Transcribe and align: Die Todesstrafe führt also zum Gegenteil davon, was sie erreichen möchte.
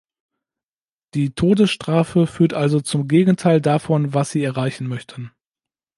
Die 1.13 1.29
Todesstrafe 1.35 2.25
führt 2.25 2.55
also 2.55 2.79
zum 2.81 3.07
Gegenteil 3.07 3.61
davon, 3.61 4.15
was 4.15 4.31
sie 4.31 4.43
erreichen 4.43 4.87
möchte. 4.87 5.29